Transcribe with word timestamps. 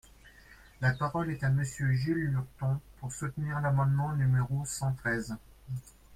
La 0.81 0.93
parole 0.93 1.29
est 1.29 1.43
à 1.43 1.51
Monsieur 1.51 1.91
Gilles 1.91 2.31
Lurton, 2.31 2.79
pour 2.99 3.11
soutenir 3.11 3.61
l’amendement 3.61 4.13
numéro 4.15 4.65
cent 4.65 4.93
treize. 4.93 5.37